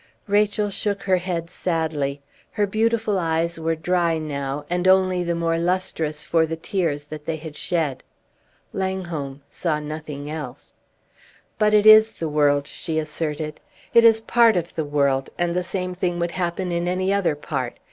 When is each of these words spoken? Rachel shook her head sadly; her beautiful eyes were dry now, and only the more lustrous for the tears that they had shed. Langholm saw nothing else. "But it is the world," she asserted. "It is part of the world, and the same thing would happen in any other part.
Rachel 0.25 0.71
shook 0.71 1.03
her 1.03 1.17
head 1.17 1.51
sadly; 1.51 2.23
her 2.53 2.65
beautiful 2.65 3.19
eyes 3.19 3.59
were 3.59 3.75
dry 3.75 4.17
now, 4.17 4.65
and 4.67 4.87
only 4.87 5.23
the 5.23 5.35
more 5.35 5.59
lustrous 5.59 6.23
for 6.23 6.47
the 6.47 6.55
tears 6.55 7.03
that 7.03 7.27
they 7.27 7.35
had 7.35 7.55
shed. 7.55 8.03
Langholm 8.73 9.43
saw 9.51 9.79
nothing 9.79 10.27
else. 10.27 10.73
"But 11.59 11.75
it 11.75 11.85
is 11.85 12.13
the 12.13 12.29
world," 12.29 12.65
she 12.65 12.97
asserted. 12.97 13.59
"It 13.93 14.03
is 14.03 14.21
part 14.21 14.57
of 14.57 14.73
the 14.73 14.85
world, 14.85 15.29
and 15.37 15.53
the 15.53 15.63
same 15.63 15.93
thing 15.93 16.17
would 16.17 16.31
happen 16.31 16.71
in 16.71 16.87
any 16.87 17.13
other 17.13 17.35
part. 17.35 17.77